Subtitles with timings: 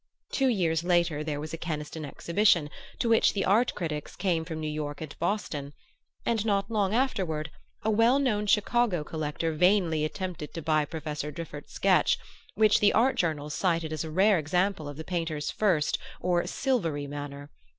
[0.31, 4.59] Two years later there was a Keniston exhibition, to which the art critics came from
[4.59, 5.73] New York and Boston;
[6.25, 7.51] and not long afterward
[7.83, 12.17] a well known Chicago collector vainly attempted to buy Professor Driffert's sketch,
[12.55, 17.05] which the art journals cited as a rare example of the painter's first or silvery
[17.05, 17.51] manner.